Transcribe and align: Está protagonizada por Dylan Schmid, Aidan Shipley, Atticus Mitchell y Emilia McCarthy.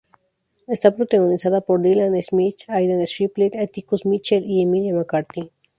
Está 0.67 0.95
protagonizada 0.95 1.61
por 1.61 1.79
Dylan 1.79 2.19
Schmid, 2.19 2.55
Aidan 2.67 3.01
Shipley, 3.03 3.51
Atticus 3.55 4.03
Mitchell 4.03 4.43
y 4.49 4.63
Emilia 4.63 4.95
McCarthy. 4.95 5.51